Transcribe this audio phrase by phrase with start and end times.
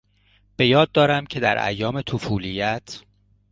[0.55, 2.99] به یاد دارم که در ایام طفولیت...